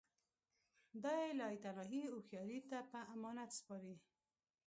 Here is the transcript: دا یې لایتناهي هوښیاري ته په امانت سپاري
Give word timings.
دا 1.03 1.13
یې 1.23 1.31
لایتناهي 1.39 2.03
هوښیاري 2.11 2.59
ته 2.69 2.77
په 2.91 2.99
امانت 3.15 3.49
سپاري 3.59 3.95